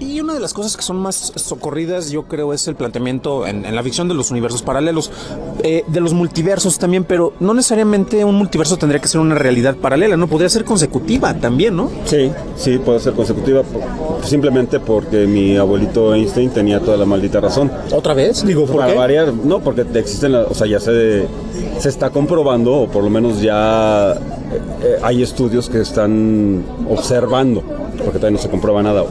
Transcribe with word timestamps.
Y 0.00 0.20
una 0.20 0.34
de 0.34 0.40
las 0.40 0.52
cosas 0.52 0.76
que 0.76 0.82
son 0.82 0.96
más 0.96 1.32
socorridas, 1.36 2.10
yo 2.10 2.24
creo, 2.24 2.52
es 2.52 2.66
el 2.66 2.74
planteamiento 2.74 3.46
en, 3.46 3.64
en 3.64 3.76
la 3.76 3.84
ficción 3.84 4.08
de 4.08 4.14
los 4.14 4.32
universos 4.32 4.60
paralelos, 4.60 5.12
eh, 5.62 5.84
de 5.86 6.00
los 6.00 6.12
multiversos 6.12 6.76
también, 6.80 7.04
pero 7.04 7.34
no 7.38 7.54
necesariamente 7.54 8.24
un 8.24 8.34
multiverso 8.34 8.76
tendría 8.76 9.00
que 9.00 9.06
ser 9.06 9.20
una 9.20 9.36
realidad 9.36 9.76
paralela, 9.76 10.16
¿no? 10.16 10.26
Podría 10.26 10.48
ser 10.48 10.64
consecutiva 10.64 11.34
también, 11.34 11.76
¿no? 11.76 11.88
Sí, 12.04 12.32
sí, 12.56 12.78
puede 12.78 12.98
ser 12.98 13.12
consecutiva, 13.12 13.62
por- 13.62 14.26
simplemente 14.26 14.80
porque 14.80 15.26
mi 15.28 15.56
abuelito 15.56 16.12
Einstein 16.12 16.50
tenía 16.50 16.80
toda 16.80 16.96
la 16.96 17.04
maldita 17.06 17.40
razón. 17.40 17.70
¿Otra 17.92 18.12
vez? 18.12 18.44
Digo, 18.44 18.66
¿por 18.66 18.78
Para 18.78 18.92
qué? 18.94 18.98
variar, 18.98 19.32
no, 19.32 19.60
porque 19.60 19.86
existen, 19.94 20.34
o 20.34 20.52
sea, 20.52 20.66
ya 20.66 20.80
se, 20.80 21.28
se 21.78 21.88
está 21.88 22.10
comprobando, 22.10 22.72
o 22.74 22.88
por 22.88 23.04
lo 23.04 23.10
menos 23.10 23.40
ya 23.40 24.14
eh, 24.82 24.98
hay 25.02 25.22
estudios 25.22 25.68
que 25.68 25.80
están 25.80 26.64
observando, 26.88 27.62
porque 27.62 28.18
todavía 28.18 28.36
no 28.36 28.42
se 28.42 28.50
comprueba 28.50 28.82
nada. 28.82 29.04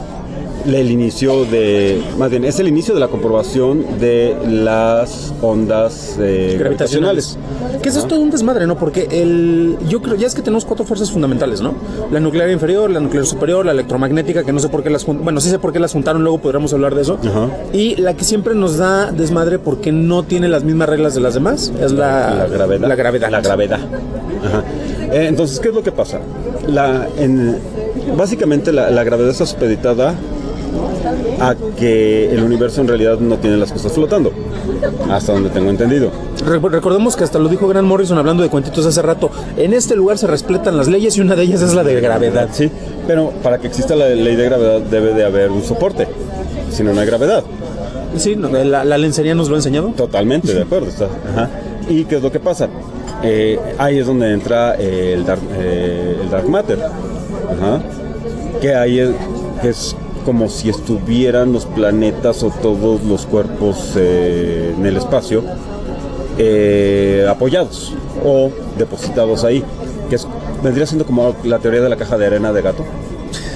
El 0.66 0.90
inicio 0.90 1.44
de, 1.44 2.00
más 2.18 2.30
bien, 2.30 2.44
es 2.44 2.58
el 2.60 2.68
inicio 2.68 2.94
de 2.94 3.00
la 3.00 3.08
comprobación 3.08 3.84
de 3.98 4.36
las 4.48 5.32
ondas 5.42 6.16
eh, 6.20 6.56
gravitacionales. 6.58 7.36
Que 7.82 7.88
eso 7.88 7.98
es 7.98 8.06
todo 8.06 8.20
un 8.20 8.30
desmadre, 8.30 8.66
¿no? 8.66 8.76
Porque 8.76 9.08
el, 9.10 9.76
yo 9.88 10.00
creo, 10.02 10.14
ya 10.14 10.26
es 10.26 10.34
que 10.34 10.42
tenemos 10.42 10.64
cuatro 10.64 10.84
fuerzas 10.84 11.10
fundamentales, 11.10 11.60
¿no? 11.60 11.74
La 12.12 12.20
nuclear 12.20 12.48
inferior, 12.50 12.90
la 12.90 13.00
nuclear 13.00 13.26
superior, 13.26 13.66
la 13.66 13.72
electromagnética, 13.72 14.44
que 14.44 14.52
no 14.52 14.60
sé 14.60 14.68
por 14.68 14.82
qué 14.82 14.90
las 14.90 15.04
juntaron, 15.04 15.24
bueno, 15.24 15.40
sí 15.40 15.50
sé 15.50 15.58
por 15.58 15.72
qué 15.72 15.80
las 15.80 15.92
juntaron, 15.92 16.22
luego 16.22 16.38
podremos 16.38 16.72
hablar 16.72 16.94
de 16.94 17.02
eso. 17.02 17.18
Ajá. 17.26 17.48
Y 17.72 17.96
la 17.96 18.14
que 18.14 18.24
siempre 18.24 18.54
nos 18.54 18.76
da 18.76 19.10
desmadre 19.10 19.58
porque 19.58 19.90
no 19.90 20.22
tiene 20.22 20.48
las 20.48 20.62
mismas 20.62 20.88
reglas 20.88 21.14
de 21.14 21.20
las 21.20 21.34
demás, 21.34 21.72
es 21.80 21.92
la, 21.92 22.34
la 22.34 22.46
gravedad. 22.46 22.88
La 22.88 22.94
gravedad. 22.94 23.30
La 23.30 23.40
gravedad. 23.40 23.80
Ajá. 24.44 24.64
Eh, 25.12 25.26
entonces, 25.28 25.58
¿qué 25.58 25.68
es 25.68 25.74
lo 25.74 25.82
que 25.82 25.92
pasa? 25.92 26.20
La, 26.68 27.08
en, 27.18 27.58
básicamente 28.16 28.72
la, 28.72 28.90
la 28.90 29.02
gravedad 29.04 29.30
está 29.30 29.46
supeditada 29.46 30.14
a 31.48 31.56
que 31.76 32.30
el 32.30 32.42
universo 32.42 32.80
en 32.80 32.88
realidad 32.88 33.18
no 33.18 33.36
tiene 33.38 33.56
las 33.56 33.72
cosas 33.72 33.92
flotando, 33.92 34.32
hasta 35.10 35.32
donde 35.32 35.50
tengo 35.50 35.70
entendido. 35.70 36.10
Re- 36.46 36.58
Recordemos 36.60 37.16
que 37.16 37.24
hasta 37.24 37.38
lo 37.38 37.48
dijo 37.48 37.66
Grant 37.68 37.86
Morrison 37.88 38.16
hablando 38.18 38.42
de 38.42 38.48
cuentitos 38.48 38.86
hace 38.86 39.02
rato. 39.02 39.30
En 39.56 39.72
este 39.72 39.96
lugar 39.96 40.18
se 40.18 40.26
respetan 40.26 40.76
las 40.76 40.86
leyes 40.88 41.16
y 41.16 41.20
una 41.20 41.34
de 41.34 41.42
ellas 41.42 41.62
es 41.62 41.74
la 41.74 41.82
de 41.82 42.00
gravedad. 42.00 42.48
Sí, 42.52 42.70
pero 43.06 43.30
para 43.42 43.58
que 43.58 43.66
exista 43.66 43.96
la 43.96 44.08
ley 44.08 44.36
de 44.36 44.44
gravedad 44.44 44.80
debe 44.80 45.14
de 45.14 45.24
haber 45.24 45.50
un 45.50 45.62
soporte, 45.64 46.06
si 46.70 46.82
no, 46.84 46.92
no 46.92 47.00
hay 47.00 47.06
gravedad. 47.06 47.42
Sí, 48.16 48.36
no, 48.36 48.48
la, 48.48 48.84
la 48.84 48.98
lencería 48.98 49.34
nos 49.34 49.48
lo 49.48 49.54
ha 49.54 49.58
enseñado. 49.58 49.88
Totalmente, 49.96 50.52
de 50.54 50.62
acuerdo. 50.62 50.86
Está. 50.88 51.06
Ajá. 51.32 51.50
¿Y 51.88 52.04
qué 52.04 52.16
es 52.16 52.22
lo 52.22 52.30
que 52.30 52.38
pasa? 52.40 52.68
Eh, 53.24 53.58
ahí 53.78 53.98
es 53.98 54.06
donde 54.06 54.32
entra 54.32 54.76
eh, 54.78 55.14
el, 55.16 55.24
dark, 55.24 55.40
eh, 55.58 56.18
el 56.22 56.30
dark 56.30 56.48
matter. 56.48 56.78
Ajá. 56.80 57.80
Que 58.60 58.74
ahí 58.74 58.98
es, 58.98 59.10
que 59.60 59.68
es 59.70 59.96
como 60.24 60.48
si 60.48 60.68
estuvieran 60.68 61.52
los 61.52 61.66
planetas 61.66 62.42
o 62.42 62.50
todos 62.50 63.02
los 63.04 63.26
cuerpos 63.26 63.94
eh, 63.96 64.74
en 64.76 64.86
el 64.86 64.96
espacio 64.96 65.44
eh, 66.38 67.26
apoyados 67.28 67.92
o 68.24 68.50
depositados 68.78 69.44
ahí. 69.44 69.62
Que 70.08 70.16
es, 70.16 70.26
vendría 70.62 70.86
siendo 70.86 71.04
como 71.06 71.34
la 71.44 71.58
teoría 71.58 71.80
de 71.80 71.88
la 71.88 71.96
caja 71.96 72.18
de 72.18 72.26
arena 72.26 72.52
de 72.52 72.62
gato, 72.62 72.84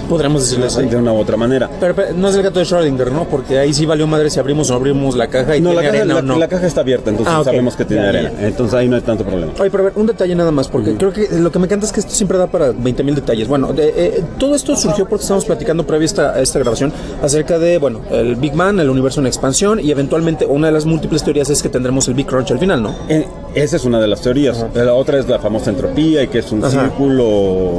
Podríamos 0.08 0.42
decirle 0.42 0.66
así. 0.66 0.82
de 0.86 0.96
una 0.96 1.12
u 1.12 1.18
otra 1.18 1.36
manera. 1.36 1.68
Pero, 1.80 1.94
pero 1.94 2.14
no 2.14 2.28
es 2.28 2.34
el 2.36 2.42
gato 2.42 2.58
de 2.58 2.64
Schrödinger, 2.64 3.10
¿no? 3.10 3.24
Porque 3.24 3.58
ahí 3.58 3.72
sí 3.72 3.86
valió 3.86 4.06
madre 4.06 4.30
si 4.30 4.38
abrimos 4.38 4.70
o 4.70 4.74
no 4.74 4.78
abrimos 4.78 5.16
la 5.16 5.26
caja 5.28 5.56
y 5.56 5.60
No, 5.60 5.72
la 5.72 5.80
tiene 5.80 5.86
caja, 5.98 6.02
arena 6.02 6.14
la, 6.14 6.20
o 6.20 6.22
no. 6.22 6.38
la 6.38 6.48
caja 6.48 6.66
está 6.66 6.80
abierta, 6.82 7.10
entonces 7.10 7.34
Ah, 7.36 7.42
sabemos 7.44 7.76
que 7.76 7.84
tiene 7.84 8.02
Ya, 8.02 8.08
arena. 8.08 8.32
ya. 8.40 8.46
Entonces 8.46 8.74
ahí 8.74 8.88
no 8.88 8.96
hay 8.96 9.02
tanto 9.02 9.24
problema. 9.24 9.52
Oye, 9.58 9.70
pero 9.70 9.82
a 9.82 9.86
ver, 9.86 9.92
un 9.96 10.06
detalle 10.06 10.34
nada 10.34 10.50
más, 10.50 10.68
porque 10.68 10.94
creo 10.96 11.12
que 11.12 11.28
lo 11.32 11.50
que 11.50 11.58
me 11.58 11.66
encanta 11.66 11.86
es 11.86 11.92
que 11.92 12.00
esto 12.00 12.12
siempre 12.12 12.38
da 12.38 12.46
para 12.46 12.70
20 12.72 13.02
mil 13.02 13.14
detalles. 13.14 13.48
Bueno, 13.48 13.72
de- 13.72 13.92
eh, 13.96 14.24
todo 14.38 14.54
esto 14.54 14.76
surgió 14.76 15.08
porque 15.08 15.22
estamos 15.22 15.44
platicando 15.44 15.86
previa 15.86 16.04
a 16.04 16.06
esta, 16.06 16.40
esta 16.40 16.58
grabación 16.58 16.92
acerca 17.22 17.58
de, 17.58 17.78
bueno, 17.78 18.00
el 18.10 18.36
Big 18.36 18.54
Bang, 18.54 18.78
el 18.80 18.90
universo 18.90 19.20
en 19.20 19.26
expansión 19.26 19.80
y 19.80 19.90
eventualmente 19.90 20.46
una 20.46 20.66
de 20.68 20.72
las 20.72 20.84
múltiples 20.86 21.22
teorías 21.24 21.50
es 21.50 21.62
que 21.62 21.68
tendremos 21.68 22.06
el 22.08 22.14
Big 22.14 22.26
Crunch 22.26 22.50
al 22.52 22.58
final, 22.58 22.82
¿no? 22.82 22.94
Eh, 23.08 23.26
esa 23.56 23.76
es 23.76 23.84
una 23.84 23.98
de 24.00 24.06
las 24.06 24.20
teorías. 24.20 24.64
La 24.74 24.94
otra 24.94 25.18
es 25.18 25.26
la 25.28 25.38
famosa 25.38 25.70
entropía 25.70 26.22
y 26.22 26.28
que 26.28 26.38
es 26.40 26.52
un 26.52 26.62
Ajá. 26.64 26.70
círculo, 26.82 27.72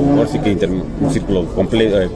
que 0.44 0.52
inter- 0.52 0.70
un 0.70 1.12
círculo 1.12 1.46
completo 1.56 2.02
eh, 2.02 2.10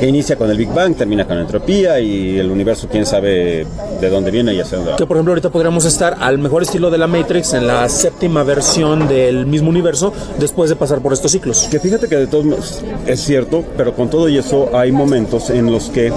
que, 0.00 0.08
inicia 0.08 0.36
con 0.36 0.50
el 0.50 0.56
Big 0.56 0.68
Bang, 0.72 0.94
termina 0.96 1.26
con 1.26 1.36
la 1.36 1.42
entropía 1.42 2.00
y 2.00 2.38
el 2.38 2.50
universo 2.50 2.88
quién 2.90 3.06
sabe 3.06 3.66
de 4.00 4.10
dónde 4.10 4.30
viene 4.30 4.52
y 4.54 4.60
hacia 4.60 4.78
dónde 4.78 4.92
va. 4.92 4.96
Que 4.96 5.06
por 5.06 5.16
ejemplo 5.16 5.32
ahorita 5.32 5.50
podríamos 5.50 5.84
estar 5.84 6.16
al 6.20 6.38
mejor 6.38 6.62
estilo 6.62 6.90
de 6.90 6.98
la 6.98 7.06
Matrix 7.06 7.52
en 7.54 7.66
la 7.66 7.88
séptima 7.88 8.42
versión 8.42 9.06
del 9.08 9.46
mismo 9.46 9.68
universo 9.70 10.12
después 10.38 10.70
de 10.70 10.76
pasar 10.76 11.00
por 11.00 11.12
estos 11.12 11.30
ciclos. 11.32 11.68
Que 11.70 11.78
fíjate 11.78 12.08
que 12.08 12.16
de 12.16 12.26
todos 12.26 12.44
modos 12.44 12.82
es 13.06 13.20
cierto, 13.20 13.62
pero 13.76 13.94
con 13.94 14.08
todo 14.10 14.28
y 14.28 14.38
eso 14.38 14.70
hay 14.74 14.90
momentos 14.90 15.50
en 15.50 15.70
los 15.70 15.90
que 15.90 16.12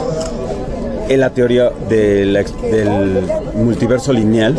en 1.10 1.20
la 1.20 1.32
teoría 1.32 1.72
de 1.90 2.26
la 2.26 2.42
ex- 2.42 2.62
del 2.62 3.22
multiverso 3.56 4.14
lineal, 4.14 4.56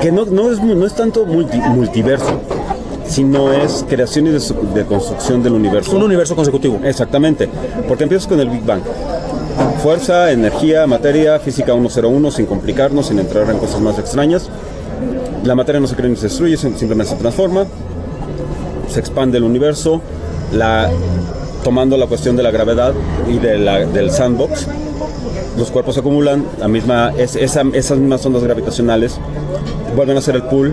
que 0.00 0.12
no, 0.12 0.24
no, 0.26 0.50
es, 0.50 0.60
no 0.62 0.86
es 0.86 0.94
tanto 0.94 1.24
multi- 1.26 1.58
multiverso, 1.58 2.40
sino 3.06 3.52
es 3.52 3.84
creación 3.88 4.26
y 4.26 4.30
des- 4.30 4.54
de 4.74 4.84
construcción 4.84 5.42
del 5.42 5.54
universo. 5.54 5.96
Un 5.96 6.02
universo 6.02 6.36
consecutivo. 6.36 6.78
Exactamente, 6.84 7.48
porque 7.86 8.04
empiezas 8.04 8.26
con 8.28 8.38
el 8.40 8.48
Big 8.48 8.64
Bang. 8.64 8.80
Fuerza, 9.82 10.30
energía, 10.30 10.86
materia, 10.86 11.38
física 11.40 11.72
101, 11.72 12.30
sin 12.30 12.46
complicarnos, 12.46 13.06
sin 13.06 13.18
entrar 13.18 13.48
en 13.50 13.58
cosas 13.58 13.80
más 13.80 13.98
extrañas. 13.98 14.48
La 15.44 15.54
materia 15.54 15.80
no 15.80 15.86
se 15.86 15.94
crea 15.96 16.08
ni 16.08 16.16
se 16.16 16.24
destruye, 16.28 16.56
sim- 16.56 16.76
simplemente 16.76 17.12
se 17.12 17.18
transforma. 17.18 17.64
Se 18.88 19.00
expande 19.00 19.38
el 19.38 19.44
universo, 19.44 20.00
la, 20.52 20.88
tomando 21.64 21.96
la 21.96 22.06
cuestión 22.06 22.36
de 22.36 22.42
la 22.42 22.50
gravedad 22.50 22.92
y 23.28 23.38
de 23.38 23.58
la- 23.58 23.84
del 23.84 24.10
sandbox. 24.10 24.66
Los 25.56 25.70
cuerpos 25.70 25.94
se 25.94 26.00
acumulan, 26.00 26.44
la 26.60 26.68
misma, 26.68 27.12
es, 27.18 27.34
esa- 27.36 27.64
esas 27.72 27.98
mismas 27.98 28.24
ondas 28.26 28.44
gravitacionales 28.44 29.18
vuelven 29.94 30.16
a 30.16 30.18
hacer 30.20 30.36
el 30.36 30.42
pull 30.44 30.72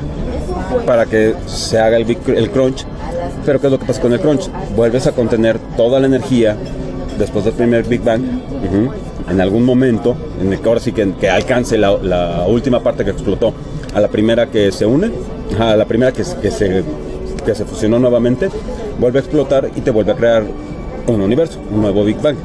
para 0.86 1.06
que 1.06 1.34
se 1.46 1.80
haga 1.80 1.98
el, 1.98 2.18
el 2.28 2.50
crunch. 2.52 2.86
Pero 3.46 3.59
¿qué 3.59 3.68
es 3.68 3.72
lo 3.72 3.80
que 3.80 3.86
pasa 3.86 4.02
con 4.02 4.14
el 4.14 4.20
crunch? 4.20 4.50
Vuelves 4.76 5.08
a 5.08 5.12
contener 5.12 5.59
toda 5.78 6.00
la 6.00 6.08
energía 6.08 6.56
después 7.18 7.46
del 7.46 7.54
primer 7.54 7.86
Big 7.86 8.02
Bang. 8.02 8.24
En 9.30 9.42
algún 9.42 9.64
momento, 9.64 10.16
en 10.40 10.54
el 10.54 10.59
que 10.59 10.68
ahora 10.68 10.80
sí 10.80 10.92
que, 10.92 11.30
alcance 11.30 11.78
la, 11.78 12.46
última 12.48 12.81
parte 12.81 13.04
que 13.04 13.12
explotó, 13.12 13.54
a 13.94 14.00
la 14.00 14.08
primera 14.08 14.48
que 14.48 14.72
se 14.72 14.86
une, 14.86 15.12
a 15.58 15.75
la 15.75 15.86
primera 15.86 16.12
que 16.12 16.24
se, 16.24 16.84
que 17.46 17.56
se 17.56 17.66
fusionó 17.66 17.98
nuevamente, 17.98 18.50
vuelve 19.00 19.20
a 19.20 19.22
explotar 19.22 19.70
y 19.75 19.81
te 19.81 19.92
vuelve 19.92 20.12
a 20.12 20.16
crear 20.16 20.44
un 21.08 21.22
universo, 21.22 21.60
un 21.72 21.82
nuevo 21.82 22.04
Big 22.04 22.22
Bang. 22.22 22.36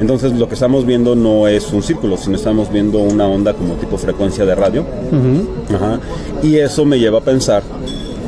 Entonces 0.00 0.32
lo 0.32 0.48
que 0.48 0.54
estamos 0.54 0.84
viendo 0.84 1.14
no 1.14 1.46
es 1.46 1.72
un 1.72 1.82
círculo, 1.82 2.16
sino 2.16 2.36
estamos 2.36 2.70
viendo 2.70 2.98
una 2.98 3.26
onda 3.26 3.54
como 3.54 3.74
tipo 3.74 3.96
frecuencia 3.96 4.44
de 4.44 4.54
radio. 4.54 4.84
Ajá. 5.74 6.00
Y 6.42 6.56
eso 6.56 6.84
me 6.84 6.98
lleva 6.98 7.18
a 7.18 7.22
pensar 7.22 7.62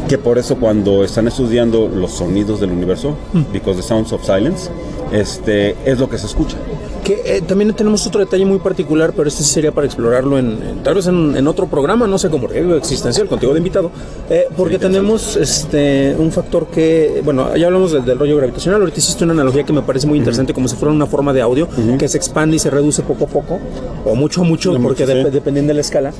que 0.08 0.18
por 0.18 0.38
eso 0.38 0.56
cuando 0.56 1.02
están 1.02 1.26
estudiando 1.26 1.88
los 1.88 2.12
sonidos 2.12 2.60
del 2.60 2.70
universo, 2.70 3.16
because 3.52 3.80
the 3.80 3.86
sounds 3.86 4.12
of 4.12 4.24
silence, 4.24 4.70
este 5.12 5.76
es 5.84 5.98
lo 5.98 6.08
que 6.08 6.18
se 6.18 6.26
escucha. 6.26 6.56
Que 7.06 7.22
eh, 7.24 7.40
también 7.40 7.72
tenemos 7.72 8.04
otro 8.04 8.18
detalle 8.18 8.44
muy 8.44 8.58
particular, 8.58 9.12
pero 9.16 9.28
este 9.28 9.44
sería 9.44 9.70
para 9.70 9.86
explorarlo 9.86 10.38
en, 10.38 10.60
en- 10.60 10.82
tal 10.82 10.96
vez 10.96 11.06
en, 11.06 11.36
en 11.36 11.46
otro 11.46 11.68
programa, 11.68 12.08
no 12.08 12.18
sé, 12.18 12.28
como 12.30 12.48
radio 12.48 12.74
existencial, 12.74 13.28
contigo 13.28 13.52
de 13.52 13.58
invitado, 13.58 13.92
eh, 14.28 14.46
porque 14.56 14.76
tenemos 14.80 15.36
este 15.36 16.16
un 16.18 16.32
factor 16.32 16.66
que, 16.66 17.22
bueno, 17.24 17.54
ya 17.56 17.66
hablamos 17.66 17.92
del, 17.92 18.04
del 18.04 18.18
rollo 18.18 18.36
gravitacional, 18.38 18.80
ahorita 18.80 18.98
hiciste 18.98 19.22
una 19.22 19.34
analogía 19.34 19.62
que 19.62 19.72
me 19.72 19.82
parece 19.82 20.08
muy 20.08 20.18
interesante, 20.18 20.52
como 20.52 20.66
si 20.66 20.74
fuera 20.74 20.92
una 20.92 21.06
forma 21.06 21.32
de 21.32 21.42
audio 21.42 21.68
que 21.96 22.08
se 22.08 22.18
expande 22.18 22.56
y 22.56 22.58
se 22.58 22.70
reduce 22.70 23.02
poco 23.04 23.26
a 23.26 23.28
poco, 23.28 23.60
o 24.04 24.16
mucho 24.16 24.40
a 24.40 24.44
mucho, 24.44 24.72
De 24.72 24.78
mucho, 24.80 24.88
porque 24.88 25.06
sí. 25.06 25.12
dep- 25.12 25.30
dependiendo 25.30 25.70
de 25.70 25.74
la 25.74 25.80
escala. 25.82 26.12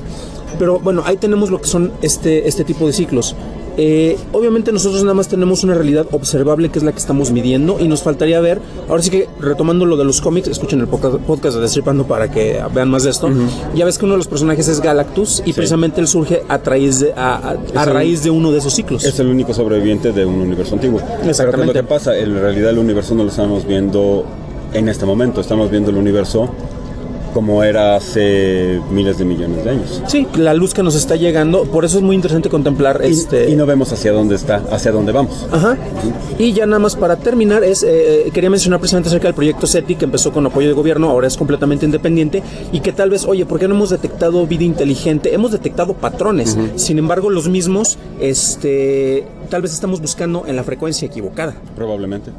Pero 0.57 0.79
bueno, 0.79 1.03
ahí 1.05 1.17
tenemos 1.17 1.49
lo 1.51 1.59
que 1.59 1.67
son 1.67 1.91
este, 2.01 2.47
este 2.47 2.63
tipo 2.63 2.87
de 2.87 2.93
ciclos. 2.93 3.35
Eh, 3.79 4.17
obviamente 4.33 4.71
nosotros 4.71 5.03
nada 5.03 5.13
más 5.13 5.27
tenemos 5.27 5.63
una 5.63 5.75
realidad 5.75 6.07
observable 6.11 6.69
que 6.69 6.79
es 6.79 6.83
la 6.83 6.91
que 6.91 6.97
estamos 6.97 7.29
midiendo 7.31 7.79
y 7.79 7.87
nos 7.87 8.01
faltaría 8.01 8.39
ver, 8.39 8.59
ahora 8.89 9.03
sí 9.03 9.11
que 9.11 9.27
retomando 9.39 9.85
lo 9.85 9.97
de 9.97 10.03
los 10.03 10.19
cómics, 10.19 10.47
escuchen 10.47 10.79
el 10.81 10.87
podcast, 10.87 11.55
de 11.55 11.61
Destripando 11.61 12.05
para 12.07 12.31
que 12.31 12.59
vean 12.73 12.89
más 12.89 13.03
de 13.03 13.11
esto, 13.11 13.29
ya 13.75 13.85
ves 13.85 13.97
que 13.99 14.05
uno 14.05 14.15
de 14.15 14.17
los 14.17 14.27
personajes 14.27 14.67
es 14.67 14.81
Galactus 14.81 15.43
y 15.45 15.53
precisamente 15.53 16.01
él 16.01 16.07
surge 16.07 16.41
a, 16.47 16.57
raíz 16.57 16.99
de, 17.01 17.13
a, 17.13 17.35
a- 17.35 17.57
a 17.79 17.83
el- 17.83 17.93
raíz 17.93 18.23
de 18.23 18.31
uno 18.31 18.51
de 18.51 18.57
esos 18.57 18.73
ciclos. 18.73 19.03
Es 19.05 19.19
el 19.19 19.27
único 19.27 19.53
sobreviviente 19.53 20.11
de 20.11 20.25
un 20.25 20.41
universo 20.41 20.73
antiguo. 20.75 20.99
Pero 20.99 21.15
¿qué 21.17 21.21
es 21.21 21.27
Exactamente. 21.39 21.67
lo 21.67 21.73
que 21.73 21.83
pasa? 21.83 22.17
En 22.17 22.33
realidad 22.33 22.71
el 22.71 22.79
universo 22.79 23.13
no 23.13 23.23
lo 23.23 23.29
estamos 23.29 23.65
viendo 23.67 24.25
en 24.73 24.89
este 24.89 25.05
momento, 25.05 25.39
estamos 25.41 25.69
viendo 25.69 25.91
el 25.91 25.97
universo 25.97 26.49
como 27.33 27.63
era 27.63 27.95
hace 27.95 28.79
miles 28.91 29.17
de 29.17 29.25
millones 29.25 29.63
de 29.63 29.69
años. 29.69 30.01
Sí, 30.07 30.27
la 30.35 30.53
luz 30.53 30.73
que 30.73 30.83
nos 30.83 30.95
está 30.95 31.15
llegando, 31.15 31.63
por 31.63 31.85
eso 31.85 31.97
es 31.97 32.03
muy 32.03 32.15
interesante 32.15 32.49
contemplar 32.49 33.01
Y, 33.03 33.11
este... 33.11 33.49
y 33.49 33.55
no 33.55 33.65
vemos 33.65 33.91
hacia 33.91 34.11
dónde 34.11 34.35
está, 34.35 34.63
hacia 34.71 34.91
dónde 34.91 35.11
vamos. 35.11 35.47
Ajá. 35.51 35.77
Y 36.37 36.53
ya 36.53 36.65
nada 36.65 36.79
más 36.79 36.95
para 36.95 37.17
terminar, 37.17 37.63
es 37.63 37.83
eh, 37.83 38.29
quería 38.33 38.49
mencionar 38.49 38.79
precisamente 38.79 39.09
acerca 39.09 39.27
del 39.27 39.35
proyecto 39.35 39.67
SETI 39.67 39.95
que 39.95 40.05
empezó 40.05 40.31
con 40.31 40.45
apoyo 40.45 40.67
de 40.67 40.73
gobierno, 40.73 41.09
ahora 41.09 41.27
es 41.27 41.37
completamente 41.37 41.85
independiente 41.85 42.43
y 42.71 42.79
que 42.79 42.91
tal 42.91 43.09
vez, 43.09 43.25
oye, 43.25 43.45
¿por 43.45 43.59
qué 43.59 43.67
no 43.67 43.75
hemos 43.75 43.89
detectado 43.89 44.45
vida 44.47 44.63
inteligente? 44.63 45.33
Hemos 45.33 45.51
detectado 45.51 45.93
patrones, 45.93 46.57
sin 46.75 46.99
embargo, 46.99 47.29
los 47.29 47.47
mismos, 47.47 47.97
este, 48.19 49.25
tal 49.49 49.61
vez 49.61 49.73
estamos 49.73 50.01
buscando 50.01 50.45
en 50.47 50.55
la 50.55 50.63
frecuencia 50.63 51.07
equivocada. 51.07 51.55
Probablemente. 51.75 52.31